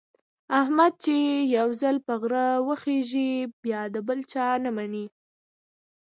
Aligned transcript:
احمد 0.61 0.93
چې 1.03 1.15
یو 1.57 1.67
ځل 1.81 1.95
په 2.07 2.13
غره 2.21 2.47
وخېژي، 2.67 3.31
بیا 3.63 3.81
د 3.93 3.97
بل 4.07 4.19
چا 4.31 4.47
نه 4.63 4.69
مني. 4.75 5.05